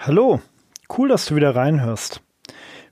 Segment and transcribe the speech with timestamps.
[0.00, 0.40] Hallo,
[0.96, 2.22] cool, dass du wieder reinhörst.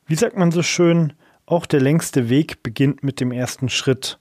[0.08, 1.12] Wie sagt man so schön,
[1.46, 4.18] auch der längste Weg beginnt mit dem ersten Schritt.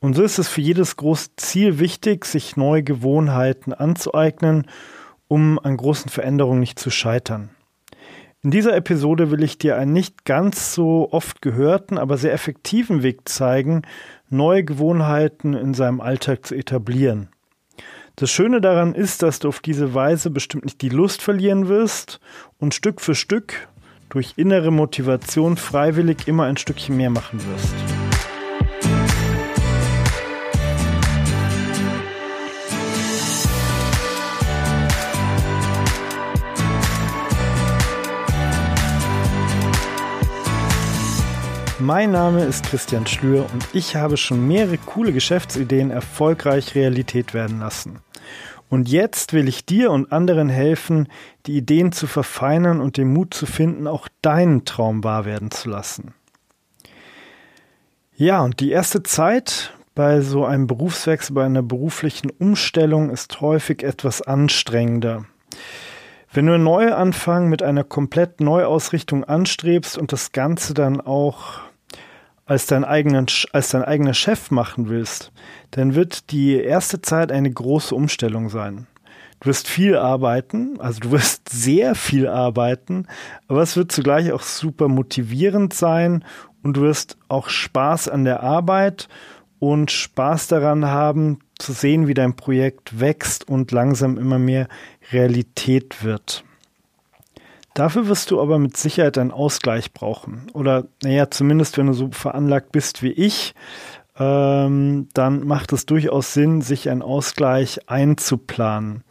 [0.00, 4.66] Und so ist es für jedes große Ziel wichtig, sich neue Gewohnheiten anzueignen,
[5.28, 7.50] um an großen Veränderungen nicht zu scheitern.
[8.42, 13.04] In dieser Episode will ich dir einen nicht ganz so oft gehörten, aber sehr effektiven
[13.04, 13.82] Weg zeigen,
[14.28, 17.28] neue Gewohnheiten in seinem Alltag zu etablieren.
[18.16, 22.20] Das Schöne daran ist, dass du auf diese Weise bestimmt nicht die Lust verlieren wirst
[22.60, 23.68] und Stück für Stück
[24.08, 27.74] durch innere Motivation freiwillig immer ein Stückchen mehr machen wirst.
[41.80, 47.60] Mein Name ist Christian Schlür und ich habe schon mehrere coole Geschäftsideen erfolgreich Realität werden
[47.60, 47.98] lassen.
[48.74, 51.06] Und jetzt will ich dir und anderen helfen,
[51.46, 55.68] die Ideen zu verfeinern und den Mut zu finden, auch deinen Traum wahr werden zu
[55.68, 56.12] lassen.
[58.16, 63.84] Ja, und die erste Zeit bei so einem Berufswechsel, bei einer beruflichen Umstellung ist häufig
[63.84, 65.24] etwas anstrengender.
[66.32, 71.60] Wenn du einen Neuanfang mit einer komplett Neuausrichtung anstrebst und das Ganze dann auch
[72.46, 75.32] als, dein eigenen, als dein eigener Chef machen willst,
[75.70, 78.86] dann wird die erste Zeit eine große Umstellung sein.
[79.40, 83.06] Du wirst viel arbeiten, also du wirst sehr viel arbeiten,
[83.48, 86.24] aber es wird zugleich auch super motivierend sein
[86.62, 89.08] und du wirst auch Spaß an der Arbeit
[89.58, 94.68] und Spaß daran haben, zu sehen, wie dein Projekt wächst und langsam immer mehr
[95.12, 96.44] Realität wird.
[97.74, 100.46] Dafür wirst du aber mit Sicherheit einen Ausgleich brauchen.
[100.52, 103.54] Oder, naja, zumindest wenn du so veranlagt bist wie ich,
[104.16, 109.02] ähm, dann macht es durchaus Sinn, sich einen Ausgleich einzuplanen.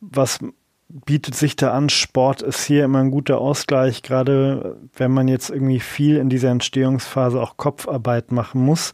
[0.00, 0.40] Was
[0.88, 1.88] bietet sich da an?
[1.88, 6.50] Sport ist hier immer ein guter Ausgleich, gerade wenn man jetzt irgendwie viel in dieser
[6.50, 8.92] Entstehungsphase auch Kopfarbeit machen muss.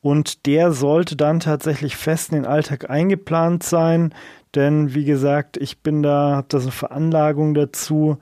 [0.00, 4.14] Und der sollte dann tatsächlich fest in den Alltag eingeplant sein,
[4.54, 8.18] denn wie gesagt, ich bin da, habe da so eine Veranlagung dazu,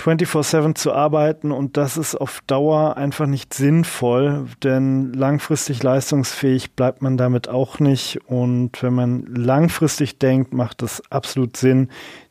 [0.00, 7.02] 24-7 zu arbeiten und das ist auf Dauer einfach nicht sinnvoll, denn langfristig leistungsfähig bleibt
[7.02, 11.88] man damit auch nicht und wenn man langfristig denkt, macht es absolut Sinn,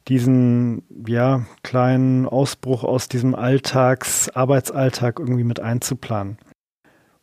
[0.07, 6.37] diesen ja kleinen Ausbruch aus diesem Alltags Arbeitsalltag irgendwie mit einzuplanen.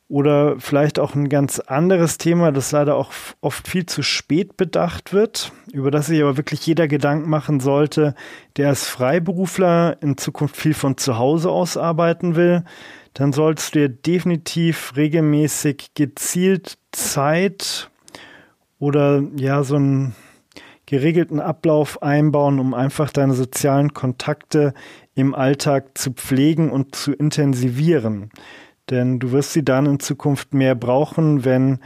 [0.09, 3.11] Oder vielleicht auch ein ganz anderes Thema, das leider auch
[3.41, 8.15] oft viel zu spät bedacht wird, über das sich aber wirklich jeder Gedanken machen sollte,
[8.57, 12.65] der als Freiberufler in Zukunft viel von zu Hause aus arbeiten will.
[13.15, 17.89] Dann solltest du dir definitiv regelmäßig gezielt Zeit
[18.79, 20.15] oder ja, so einen
[20.87, 24.75] geregelten Ablauf einbauen, um einfach deine sozialen Kontakte
[25.15, 28.31] im Alltag zu pflegen und zu intensivieren.
[28.91, 31.79] Denn du wirst sie dann in Zukunft mehr brauchen, wenn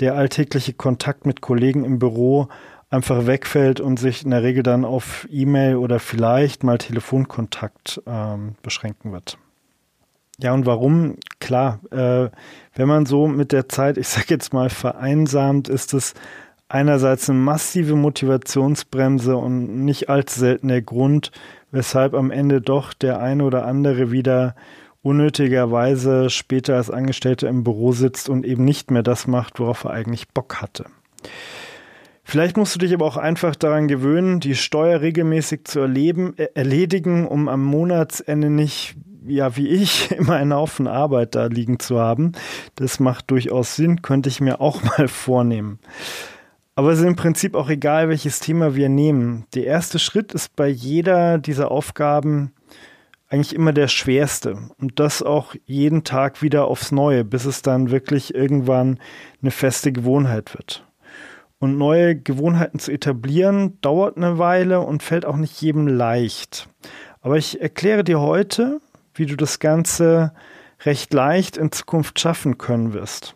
[0.00, 2.48] der alltägliche Kontakt mit Kollegen im Büro
[2.90, 8.54] einfach wegfällt und sich in der Regel dann auf E-Mail oder vielleicht mal Telefonkontakt ähm,
[8.62, 9.38] beschränken wird.
[10.38, 11.16] Ja, und warum?
[11.40, 12.28] Klar, äh,
[12.74, 16.14] wenn man so mit der Zeit, ich sag jetzt mal, vereinsamt, ist es
[16.68, 21.32] einerseits eine massive Motivationsbremse und nicht allzu selten der Grund,
[21.70, 24.54] weshalb am Ende doch der eine oder andere wieder
[25.06, 29.92] unnötigerweise später als Angestellter im Büro sitzt und eben nicht mehr das macht, worauf er
[29.92, 30.86] eigentlich Bock hatte.
[32.24, 36.48] Vielleicht musst du dich aber auch einfach daran gewöhnen, die Steuer regelmäßig zu erleben, äh,
[36.54, 42.00] erledigen, um am Monatsende nicht, ja, wie ich, immer einen Haufen Arbeit da liegen zu
[42.00, 42.32] haben.
[42.74, 45.78] Das macht durchaus Sinn, könnte ich mir auch mal vornehmen.
[46.74, 49.46] Aber es ist im Prinzip auch egal, welches Thema wir nehmen.
[49.54, 52.50] Der erste Schritt ist bei jeder dieser Aufgaben
[53.28, 54.58] eigentlich immer der schwerste.
[54.78, 58.98] Und das auch jeden Tag wieder aufs Neue, bis es dann wirklich irgendwann
[59.42, 60.86] eine feste Gewohnheit wird.
[61.58, 66.68] Und neue Gewohnheiten zu etablieren, dauert eine Weile und fällt auch nicht jedem leicht.
[67.20, 68.80] Aber ich erkläre dir heute,
[69.14, 70.32] wie du das Ganze
[70.84, 73.34] recht leicht in Zukunft schaffen können wirst.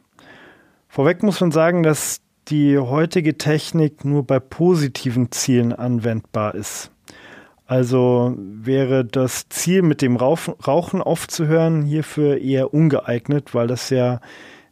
[0.88, 6.90] Vorweg muss man sagen, dass die heutige Technik nur bei positiven Zielen anwendbar ist.
[7.70, 14.20] Also wäre das Ziel, mit dem Rauchen aufzuhören, hierfür eher ungeeignet, weil das ja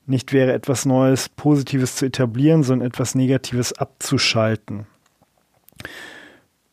[0.06, 4.88] nicht wäre, etwas Neues, Positives zu etablieren, sondern etwas Negatives abzuschalten.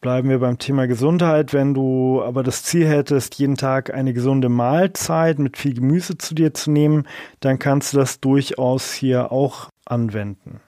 [0.02, 1.54] Bleiben wir beim Thema Gesundheit.
[1.54, 6.34] Wenn du aber das Ziel hättest, jeden Tag eine gesunde Mahlzeit mit viel Gemüse zu
[6.34, 7.08] dir zu nehmen,
[7.40, 10.60] dann kannst du das durchaus hier auch anwenden.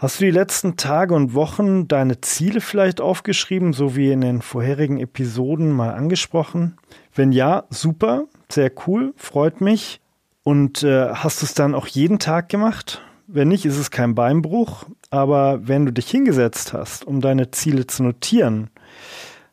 [0.00, 4.40] Hast du die letzten Tage und Wochen deine Ziele vielleicht aufgeschrieben, so wie in den
[4.40, 6.78] vorherigen Episoden mal angesprochen?
[7.14, 10.00] Wenn ja, super, sehr cool, freut mich.
[10.42, 13.02] Und äh, hast du es dann auch jeden Tag gemacht?
[13.26, 14.86] Wenn nicht, ist es kein Beinbruch.
[15.10, 18.70] Aber wenn du dich hingesetzt hast, um deine Ziele zu notieren,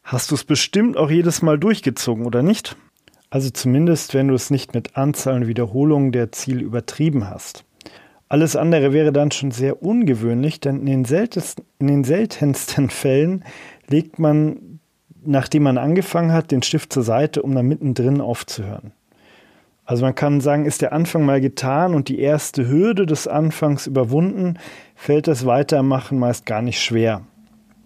[0.02, 2.78] hast du es bestimmt auch jedes Mal durchgezogen, oder nicht?
[3.30, 7.66] Also zumindest, wenn du es nicht mit Anzahl und Wiederholungen der Ziele übertrieben hast.
[8.30, 13.46] Alles andere wäre dann schon sehr ungewöhnlich, denn in den, seltensten, in den seltensten Fällen
[13.88, 14.80] legt man,
[15.24, 18.92] nachdem man angefangen hat, den Stift zur Seite, um dann mittendrin aufzuhören.
[19.86, 23.88] Also man kann sagen, ist der Anfang mal getan und die erste Hürde des Anfangs
[23.88, 24.60] überwunden,
[24.96, 27.22] fällt das Weitermachen meist gar nicht schwer.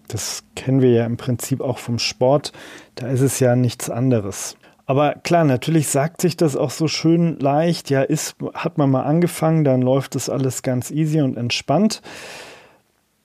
[0.08, 2.52] Das kennen wir ja im Prinzip auch vom Sport,
[2.96, 4.56] da ist es ja nichts anderes.
[4.86, 7.90] Aber klar, natürlich sagt sich das auch so schön leicht.
[7.90, 12.02] Ja, ist, hat man mal angefangen, dann läuft das alles ganz easy und entspannt.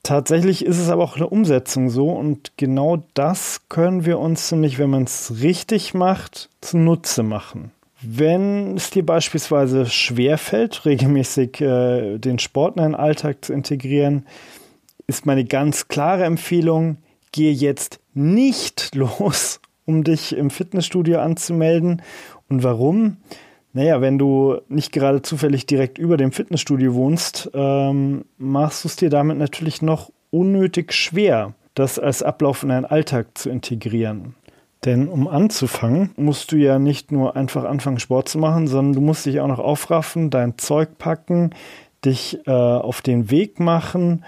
[0.03, 4.79] Tatsächlich ist es aber auch eine Umsetzung so und genau das können wir uns nämlich,
[4.79, 7.71] wenn man es richtig macht, zunutze machen.
[8.01, 14.25] Wenn es dir beispielsweise schwerfällt, regelmäßig äh, den Sport in deinen Alltag zu integrieren,
[15.07, 16.97] ist meine ganz klare Empfehlung,
[17.31, 22.03] gehe jetzt nicht los um dich im Fitnessstudio anzumelden.
[22.49, 23.17] Und warum?
[23.73, 28.95] Naja, wenn du nicht gerade zufällig direkt über dem Fitnessstudio wohnst, ähm, machst du es
[28.97, 34.35] dir damit natürlich noch unnötig schwer, das als Ablauf in deinen Alltag zu integrieren.
[34.85, 39.01] Denn um anzufangen, musst du ja nicht nur einfach anfangen, Sport zu machen, sondern du
[39.01, 41.51] musst dich auch noch aufraffen, dein Zeug packen,
[42.03, 44.23] dich äh, auf den Weg machen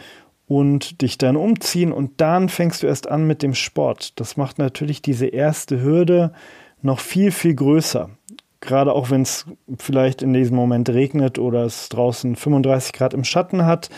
[0.50, 4.19] und dich dann umziehen und dann fängst du erst an mit dem Sport.
[4.19, 6.34] Das macht natürlich diese erste Hürde
[6.81, 8.10] noch viel, viel größer.
[8.60, 9.46] Gerade auch wenn es
[9.78, 13.92] vielleicht in diesem Moment regnet oder es draußen 35 Grad im Schatten hat,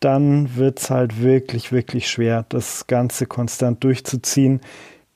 [0.00, 4.62] dann wird es halt wirklich, wirklich schwer, das Ganze konstant durchzuziehen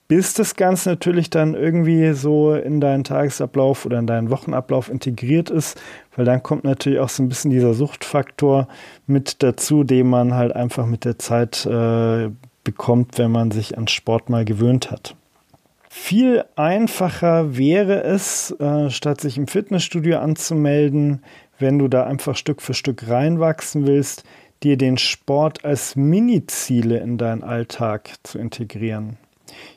[0.09, 5.51] bis das Ganze natürlich dann irgendwie so in deinen Tagesablauf oder in deinen Wochenablauf integriert
[5.51, 5.81] ist,
[6.15, 8.69] weil dann kommt natürlich auch so ein bisschen dieser Suchtfaktor
[9.07, 12.31] mit dazu, den man halt einfach mit der Zeit äh,
[12.63, 15.17] bekommt, wenn man sich an Sport mal gewöhnt hat.
[15.89, 21.23] Viel einfacher wäre es, äh, statt sich im Fitnessstudio anzumelden,
[21.59, 24.25] wenn du da einfach Stück für Stück reinwachsen willst,
[24.63, 29.17] dir den Sport als Mini-Ziele in deinen Alltag zu integrieren.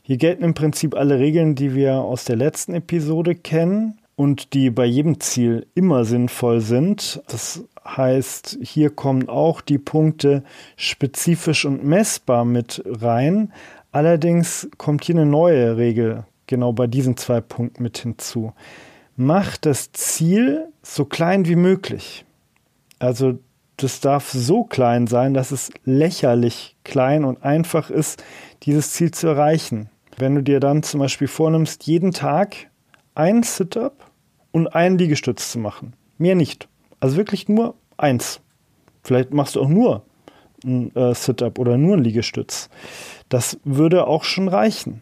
[0.01, 4.69] Hier gelten im Prinzip alle Regeln, die wir aus der letzten Episode kennen und die
[4.69, 7.21] bei jedem Ziel immer sinnvoll sind.
[7.27, 10.43] Das heißt, hier kommen auch die Punkte
[10.75, 13.53] spezifisch und messbar mit rein.
[13.91, 18.53] Allerdings kommt hier eine neue Regel genau bei diesen zwei Punkten mit hinzu.
[19.15, 22.25] Mach das Ziel so klein wie möglich.
[22.99, 23.39] Also
[23.83, 28.23] das darf so klein sein, dass es lächerlich klein und einfach ist,
[28.63, 29.89] dieses Ziel zu erreichen.
[30.17, 32.55] Wenn du dir dann zum Beispiel vornimmst, jeden Tag
[33.15, 34.11] ein Sit-up
[34.51, 35.93] und einen Liegestütz zu machen.
[36.17, 36.67] Mehr nicht.
[36.99, 38.41] Also wirklich nur eins.
[39.03, 40.03] Vielleicht machst du auch nur
[40.65, 42.69] ein äh, Sit-up oder nur ein Liegestütz.
[43.29, 45.01] Das würde auch schon reichen.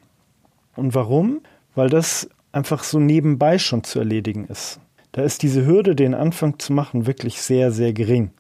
[0.76, 1.42] Und warum?
[1.74, 4.80] Weil das einfach so nebenbei schon zu erledigen ist.
[5.14, 8.32] Da ist diese Hürde, den Anfang zu machen, wirklich sehr, sehr gering.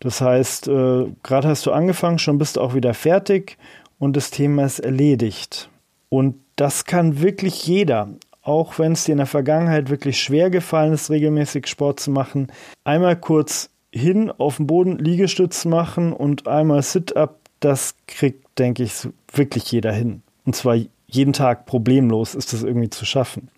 [0.00, 3.56] Das heißt, äh, gerade hast du angefangen, schon bist du auch wieder fertig
[3.98, 5.68] und das Thema ist erledigt.
[6.08, 8.08] Und das kann wirklich jeder,
[8.42, 12.48] auch wenn es dir in der Vergangenheit wirklich schwer gefallen ist, regelmäßig Sport zu machen,
[12.82, 19.08] einmal kurz hin auf den Boden Liegestütz machen und einmal Sit-up, das kriegt, denke ich,
[19.32, 20.22] wirklich jeder hin.
[20.46, 23.48] Und zwar jeden Tag problemlos ist das irgendwie zu schaffen.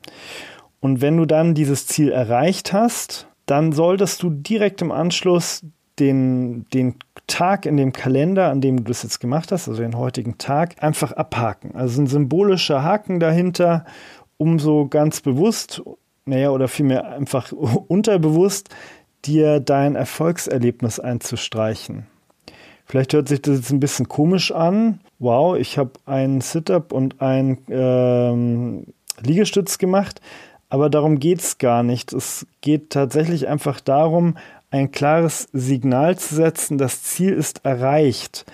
[0.81, 5.62] Und wenn du dann dieses Ziel erreicht hast, dann solltest du direkt im Anschluss
[5.99, 6.97] den, den
[7.27, 10.83] Tag in dem Kalender, an dem du das jetzt gemacht hast, also den heutigen Tag,
[10.83, 11.75] einfach abhaken.
[11.75, 13.85] Also ein symbolischer Haken dahinter,
[14.37, 15.83] um so ganz bewusst,
[16.25, 18.71] naja, oder vielmehr einfach unterbewusst,
[19.25, 22.07] dir dein Erfolgserlebnis einzustreichen.
[22.85, 25.01] Vielleicht hört sich das jetzt ein bisschen komisch an.
[25.19, 28.87] Wow, ich habe einen Sit-up und einen ähm,
[29.23, 30.21] Liegestütz gemacht,
[30.69, 32.13] aber darum geht es gar nicht.
[32.13, 34.37] Es geht tatsächlich einfach darum,
[34.73, 38.47] ein klares Signal zu setzen, das Ziel ist erreicht.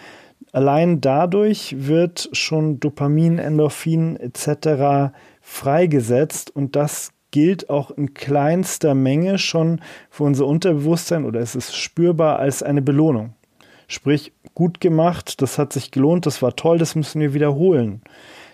[0.53, 5.15] Allein dadurch wird schon Dopamin, Endorphin etc.
[5.41, 11.77] freigesetzt und das gilt auch in kleinster Menge schon für unser Unterbewusstsein oder es ist
[11.77, 13.35] spürbar als eine Belohnung.
[13.87, 18.03] Sprich, gut gemacht, das hat sich gelohnt, das war toll, das müssen wir wiederholen.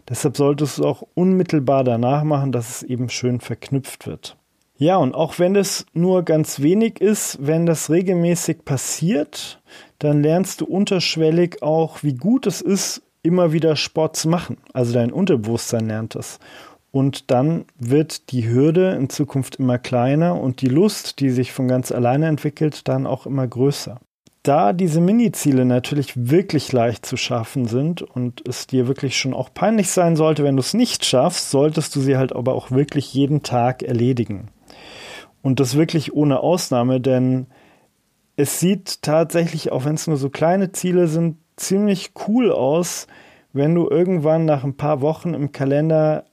[0.09, 4.37] Deshalb solltest du es auch unmittelbar danach machen, dass es eben schön verknüpft wird.
[4.77, 9.63] Ja, und auch wenn es nur ganz wenig ist, wenn das regelmäßig passiert,
[10.01, 14.57] dann lernst du unterschwellig auch, wie gut es ist, immer wieder Sport zu machen.
[14.73, 16.41] Also dein Unterbewusstsein lernt es.
[16.91, 21.67] Und dann wird die Hürde in Zukunft immer kleiner und die Lust, die sich von
[21.69, 24.01] ganz alleine entwickelt, dann auch immer größer.
[24.43, 29.55] Da diese Mini-Ziele natürlich wirklich leicht zu schaffen sind und es dir wirklich schon auch
[29.55, 33.15] peinlich sein sollte, wenn du es nicht schaffst, solltest du sie halt aber auch wirklich
[33.15, 34.49] jeden Tag erledigen.
[35.45, 37.49] Und das wirklich ohne Ausnahme, denn
[38.35, 43.07] es sieht tatsächlich, auch wenn es nur so kleine Ziele sind, ziemlich cool aus,
[43.53, 46.25] wenn du irgendwann nach ein paar Wochen im Kalender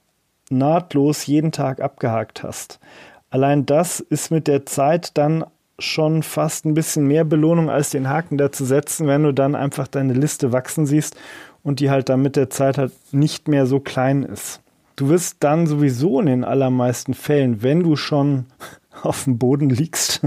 [0.48, 2.80] nahtlos jeden Tag abgehakt hast.
[3.28, 5.44] Allein das ist mit der Zeit dann
[5.78, 9.54] schon fast ein bisschen mehr Belohnung als den Haken da zu setzen, wenn du dann
[9.54, 11.16] einfach deine Liste wachsen siehst
[11.62, 14.62] und die halt dann mit der Zeit halt nicht mehr so klein ist.
[14.96, 18.46] Du wirst dann sowieso in den allermeisten Fällen, wenn du schon
[19.02, 20.20] auf dem Boden liegst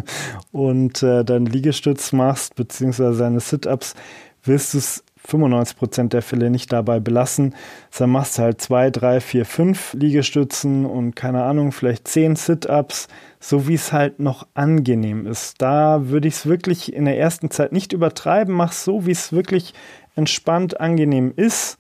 [0.52, 3.96] und äh, deinen Liegestütz machst, beziehungsweise deine Sit-Ups,
[4.44, 7.56] wirst du es 95% der Fälle nicht dabei belassen.
[7.98, 13.08] Dann machst du halt zwei, drei, vier, fünf Liegestützen und keine Ahnung, vielleicht zehn Sit-Ups,
[13.40, 15.62] so wie es halt noch angenehm ist.
[15.62, 19.32] Da würde ich es wirklich in der ersten Zeit nicht übertreiben, mach so, wie es
[19.32, 19.74] wirklich
[20.16, 21.78] entspannt, angenehm ist.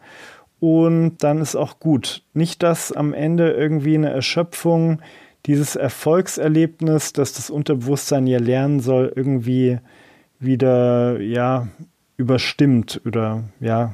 [0.59, 2.23] Und dann ist auch gut.
[2.33, 4.99] Nicht, dass am Ende irgendwie eine Erschöpfung,
[5.45, 9.79] dieses Erfolgserlebnis, dass das Unterbewusstsein ja lernen soll, irgendwie
[10.39, 11.67] wieder, ja,
[12.17, 13.93] überstimmt oder ja,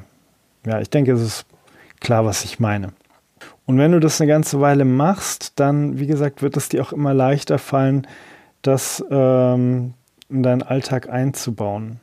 [0.66, 1.46] ja, ich denke, es ist
[2.00, 2.92] klar, was ich meine.
[3.66, 6.92] Und wenn du das eine ganze Weile machst, dann, wie gesagt, wird es dir auch
[6.92, 8.06] immer leichter fallen,
[8.62, 9.94] das ähm,
[10.28, 12.00] in deinen Alltag einzubauen.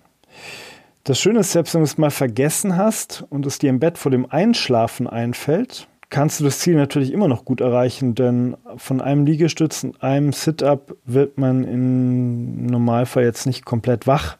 [1.03, 3.97] Das Schöne ist, selbst wenn du es mal vergessen hast und es dir im Bett
[3.97, 9.01] vor dem Einschlafen einfällt, kannst du das Ziel natürlich immer noch gut erreichen, denn von
[9.01, 14.37] einem Liegestütz und einem Sit-up wird man im Normalfall jetzt nicht komplett wach.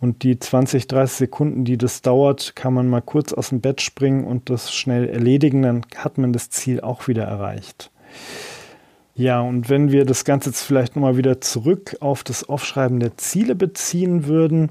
[0.00, 3.80] Und die 20, 30 Sekunden, die das dauert, kann man mal kurz aus dem Bett
[3.80, 5.62] springen und das schnell erledigen.
[5.62, 7.90] Dann hat man das Ziel auch wieder erreicht.
[9.14, 13.16] Ja, und wenn wir das Ganze jetzt vielleicht nochmal wieder zurück auf das Aufschreiben der
[13.16, 14.70] Ziele beziehen würden,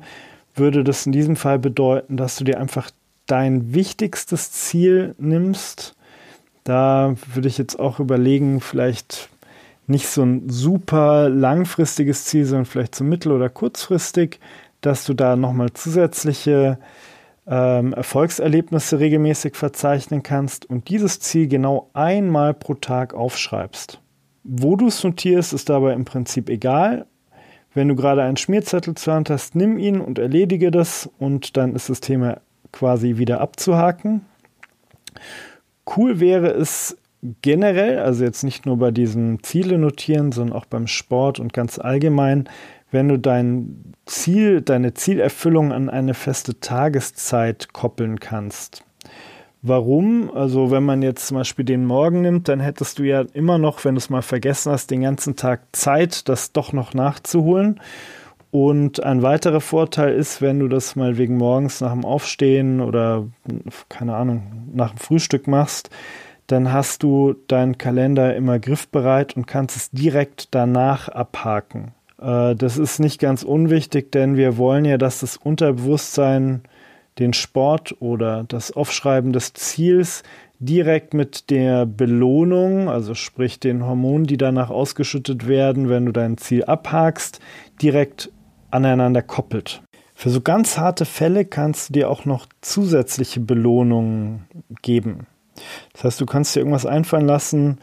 [0.56, 2.92] würde das in diesem Fall bedeuten, dass du dir einfach
[3.26, 5.96] dein wichtigstes Ziel nimmst.
[6.64, 9.30] Da würde ich jetzt auch überlegen, vielleicht
[9.88, 14.40] nicht so ein super langfristiges Ziel, sondern vielleicht so mittel- oder kurzfristig
[14.82, 16.78] dass du da nochmal zusätzliche
[17.48, 24.00] ähm, Erfolgserlebnisse regelmäßig verzeichnen kannst und dieses Ziel genau einmal pro Tag aufschreibst.
[24.44, 27.06] Wo du es notierst, ist dabei im Prinzip egal.
[27.74, 31.76] Wenn du gerade einen Schmierzettel zur Hand hast, nimm ihn und erledige das und dann
[31.76, 32.42] ist das Thema
[32.72, 34.26] quasi wieder abzuhaken.
[35.86, 36.98] Cool wäre es
[37.42, 41.80] generell, also jetzt nicht nur bei diesen Ziele notieren, sondern auch beim Sport und ganz
[41.80, 42.50] allgemein,
[42.92, 48.84] wenn du dein Ziel, deine Zielerfüllung an eine feste Tageszeit koppeln kannst.
[49.62, 50.32] Warum?
[50.34, 53.86] Also wenn man jetzt zum Beispiel den Morgen nimmt, dann hättest du ja immer noch,
[53.86, 57.80] wenn du es mal vergessen hast, den ganzen Tag Zeit, das doch noch nachzuholen.
[58.52, 63.28] Und ein weiterer Vorteil ist, wenn du das mal wegen morgens nach dem Aufstehen oder
[63.88, 65.90] keine Ahnung, nach dem Frühstück machst,
[66.48, 71.94] dann hast du deinen Kalender immer griffbereit und kannst es direkt danach abhaken.
[72.22, 76.64] Äh, das ist nicht ganz unwichtig, denn wir wollen ja, dass das Unterbewusstsein
[77.20, 80.24] den Sport oder das Aufschreiben des Ziels
[80.60, 86.38] direkt mit der Belohnung, also sprich den Hormonen, die danach ausgeschüttet werden, wenn du dein
[86.38, 87.40] Ziel abhakst,
[87.82, 88.30] direkt
[88.72, 89.82] aneinander koppelt.
[90.16, 94.46] Für so ganz harte Fälle kannst du dir auch noch zusätzliche Belohnungen
[94.82, 95.28] geben.
[95.94, 97.80] Das heißt, du kannst dir irgendwas einfallen lassen,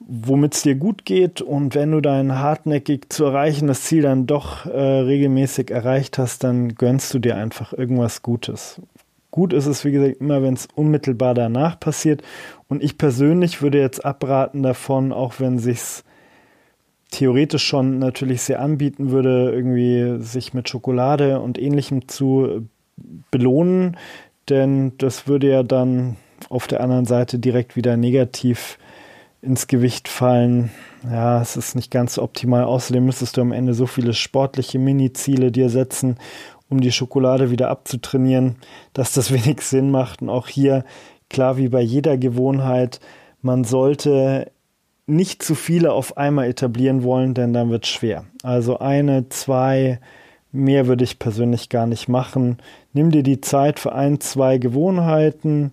[0.00, 4.66] womit es dir gut geht und wenn du dein hartnäckig zu erreichendes Ziel dann doch
[4.66, 8.80] äh, regelmäßig erreicht hast, dann gönnst du dir einfach irgendwas Gutes.
[9.30, 12.22] Gut ist es, wie gesagt, immer, wenn es unmittelbar danach passiert.
[12.68, 16.04] Und ich persönlich würde jetzt abraten davon, auch wenn sich's
[17.14, 22.68] theoretisch schon natürlich sehr anbieten würde, irgendwie sich mit Schokolade und ähnlichem zu
[23.30, 23.96] belohnen,
[24.48, 26.16] denn das würde ja dann
[26.50, 28.78] auf der anderen Seite direkt wieder negativ
[29.42, 30.70] ins Gewicht fallen.
[31.08, 32.64] Ja, es ist nicht ganz optimal.
[32.64, 36.16] Außerdem müsstest du am Ende so viele sportliche Mini-Ziele dir setzen,
[36.68, 38.56] um die Schokolade wieder abzutrainieren,
[38.92, 40.22] dass das wenig Sinn macht.
[40.22, 40.84] Und auch hier,
[41.30, 43.00] klar wie bei jeder Gewohnheit,
[43.40, 44.50] man sollte
[45.06, 48.24] nicht zu viele auf einmal etablieren wollen, denn dann wird es schwer.
[48.42, 50.00] Also eine, zwei,
[50.52, 52.58] mehr würde ich persönlich gar nicht machen.
[52.92, 55.72] Nimm dir die Zeit für ein, zwei Gewohnheiten,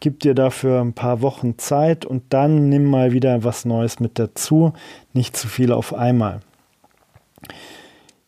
[0.00, 4.18] gib dir dafür ein paar Wochen Zeit und dann nimm mal wieder was Neues mit
[4.18, 4.72] dazu,
[5.12, 6.40] nicht zu viel auf einmal.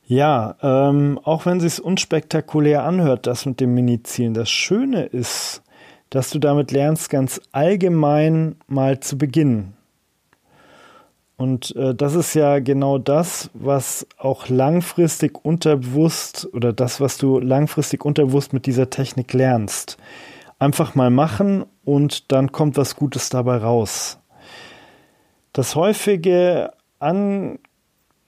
[0.06, 5.62] Ja, ähm, auch wenn es unspektakulär anhört, das mit dem Mini-Zielen, das Schöne ist,
[6.10, 9.74] dass du damit lernst, ganz allgemein mal zu beginnen.
[11.42, 17.40] Und äh, das ist ja genau das, was auch langfristig unterbewusst oder das, was du
[17.40, 19.96] langfristig unterbewusst mit dieser Technik lernst.
[20.60, 24.20] Einfach mal machen und dann kommt was Gutes dabei raus.
[25.52, 27.58] Das häufige An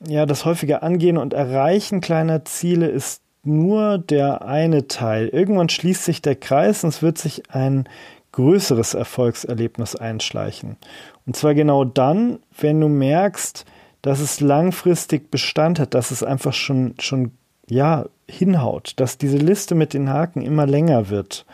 [0.09, 5.29] ja, das häufige Angehen und Erreichen kleiner Ziele ist nur der eine Teil.
[5.29, 7.89] Irgendwann schließt sich der Kreis und es wird sich ein
[8.35, 10.77] größeres Erfolgserlebnis einschleichen.
[11.25, 13.65] Und zwar genau dann, wenn du merkst,
[14.03, 17.31] dass es langfristig Bestand hat, dass es einfach schon, schon
[17.69, 21.47] ja, hinhaut, dass diese Liste mit den Haken immer länger wird.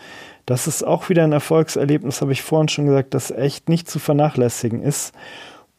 [0.47, 3.99] Das ist auch wieder ein Erfolgserlebnis, habe ich vorhin schon gesagt, das echt nicht zu
[3.99, 5.15] vernachlässigen ist.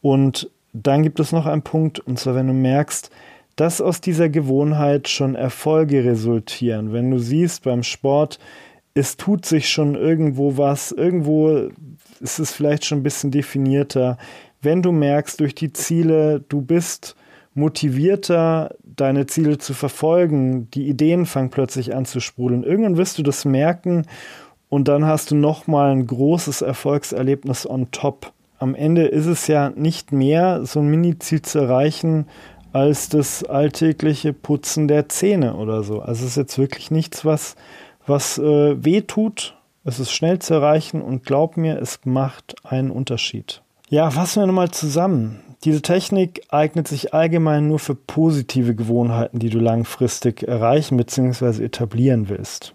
[0.01, 3.09] Und dann gibt es noch einen Punkt, und zwar wenn du merkst,
[3.55, 6.93] dass aus dieser Gewohnheit schon Erfolge resultieren.
[6.93, 8.39] Wenn du siehst beim Sport,
[8.93, 11.69] es tut sich schon irgendwo was, irgendwo
[12.19, 14.17] ist es vielleicht schon ein bisschen definierter.
[14.61, 17.15] Wenn du merkst durch die Ziele, du bist
[17.53, 22.63] motivierter, deine Ziele zu verfolgen, die Ideen fangen plötzlich an zu sprudeln.
[22.63, 24.05] Irgendwann wirst du das merken
[24.69, 28.31] und dann hast du nochmal ein großes Erfolgserlebnis on top.
[28.59, 32.27] Am Ende ist es ja nicht mehr, so ein Mini-Ziel zu erreichen,
[32.73, 35.99] als das alltägliche Putzen der Zähne oder so.
[35.99, 37.55] Also es ist jetzt wirklich nichts, was,
[38.05, 39.55] was äh, weh tut.
[39.83, 43.61] Es ist schnell zu erreichen und glaub mir, es macht einen Unterschied.
[43.89, 45.41] Ja, fassen wir nochmal zusammen.
[45.63, 51.63] Diese Technik eignet sich allgemein nur für positive Gewohnheiten, die du langfristig erreichen bzw.
[51.63, 52.73] etablieren willst.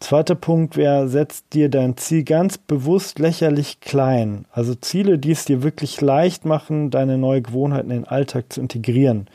[0.00, 4.44] Zweiter Punkt wäre, setz dir dein Ziel ganz bewusst lächerlich klein.
[4.52, 8.60] Also Ziele, die es dir wirklich leicht machen, deine neue Gewohnheiten in den Alltag zu
[8.60, 9.28] integrieren.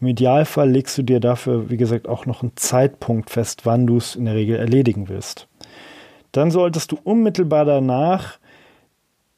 [0.00, 3.98] Im Idealfall legst du dir dafür, wie gesagt, auch noch einen Zeitpunkt fest, wann du
[3.98, 5.46] es in der Regel erledigen willst.
[6.32, 8.38] Dann solltest du unmittelbar danach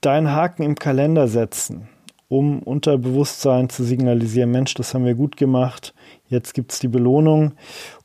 [0.01, 1.89] deinen Haken im Kalender setzen,
[2.29, 5.95] um Unterbewusstsein zu signalisieren, Mensch, das haben wir gut gemacht,
[6.29, 7.53] jetzt gibt es die Belohnung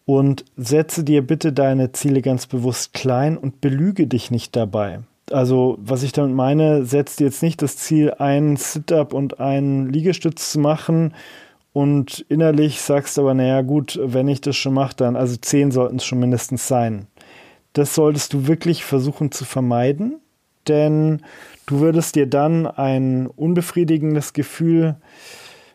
[0.06, 5.02] und setze dir bitte deine Ziele ganz bewusst klein und belüge dich nicht dabei.
[5.32, 9.90] Also, was ich damit meine, setz dir jetzt nicht das Ziel, einen Sit-up und einen
[9.90, 11.14] Liegestütz zu machen
[11.78, 15.98] und innerlich sagst aber, naja, gut, wenn ich das schon mache, dann, also zehn sollten
[15.98, 17.06] es schon mindestens sein.
[17.74, 20.20] Das solltest du wirklich versuchen zu vermeiden,
[20.68, 21.22] denn
[21.68, 24.96] du würdest dir dann ein unbefriedigendes Gefühl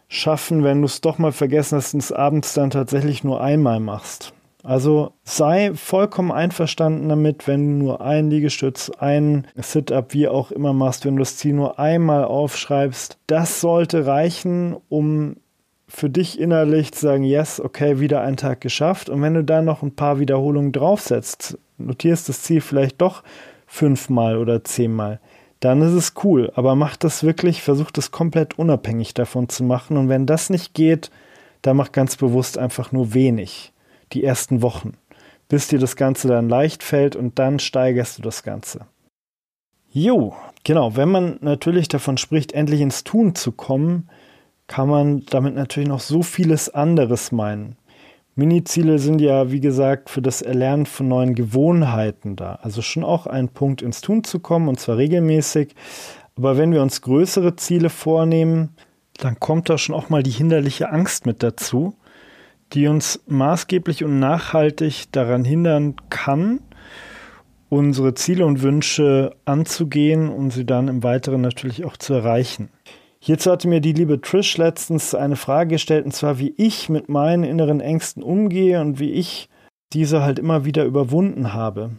[0.09, 3.79] schaffen, wenn du es doch mal vergessen hast und es abends dann tatsächlich nur einmal
[3.79, 4.33] machst.
[4.65, 10.73] Also sei vollkommen einverstanden damit, wenn du nur ein Liegestütz, ein Sit-up, wie auch immer
[10.73, 13.19] machst, wenn du das Ziel nur einmal aufschreibst.
[13.29, 15.37] Das sollte reichen, um
[15.95, 19.11] für dich innerlich zu sagen, yes, okay, wieder ein Tag geschafft.
[19.11, 23.23] Und wenn du da noch ein paar Wiederholungen draufsetzt, notierst das Ziel vielleicht doch
[23.67, 25.21] fünfmal oder zehnmal,
[25.61, 26.51] dann ist es cool.
[26.55, 29.99] Aber mach das wirklich, versuch das komplett unabhängig davon zu machen.
[29.99, 31.11] Und wenn das nicht geht,
[31.61, 33.73] dann mach ganz bewusst einfach nur wenig.
[34.15, 34.95] Die ersten Wochen.
[35.49, 38.87] Bis dir das Ganze dann leicht fällt und dann steigerst du das Ganze.
[39.91, 40.97] Jo, genau.
[40.97, 44.09] Wenn man natürlich davon spricht, endlich ins Tun zu kommen,
[44.67, 47.77] kann man damit natürlich noch so vieles anderes meinen.
[48.35, 52.59] Mini-Ziele sind ja, wie gesagt, für das Erlernen von neuen Gewohnheiten da.
[52.63, 55.75] Also schon auch ein Punkt, ins Tun zu kommen, und zwar regelmäßig.
[56.37, 58.71] Aber wenn wir uns größere Ziele vornehmen,
[59.19, 61.95] dann kommt da schon auch mal die hinderliche Angst mit dazu,
[62.73, 66.61] die uns maßgeblich und nachhaltig daran hindern kann,
[67.69, 72.71] unsere Ziele und Wünsche anzugehen und sie dann im Weiteren natürlich auch zu erreichen.
[73.25, 77.09] Hierzu hatte mir die liebe Trish letztens eine Frage gestellt, und zwar, wie ich mit
[77.09, 79.49] meinen inneren Ängsten umgehe und wie ich
[79.93, 81.91] diese halt immer wieder überwunden habe.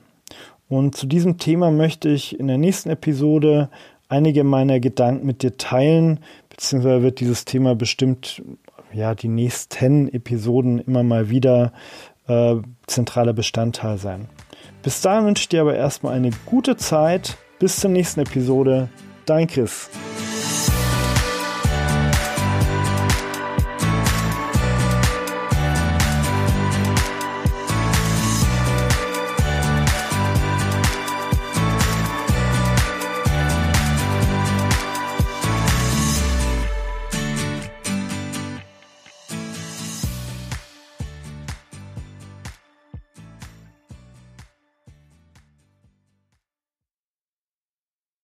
[0.67, 3.69] Und zu diesem Thema möchte ich in der nächsten Episode
[4.09, 8.43] einige meiner Gedanken mit dir teilen, beziehungsweise wird dieses Thema bestimmt
[8.91, 11.71] ja die nächsten Episoden immer mal wieder
[12.27, 12.55] äh,
[12.85, 14.27] zentraler Bestandteil sein.
[14.81, 17.37] Bis dahin wünsche ich dir aber erstmal eine gute Zeit.
[17.59, 18.89] Bis zur nächsten Episode.
[19.25, 19.89] Dein Chris.